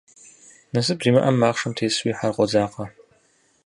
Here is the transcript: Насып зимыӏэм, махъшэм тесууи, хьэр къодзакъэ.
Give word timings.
Насып 0.73 0.99
зимыӏэм, 1.03 1.35
махъшэм 1.41 1.73
тесууи, 1.77 2.17
хьэр 2.17 2.33
къодзакъэ. 2.35 2.85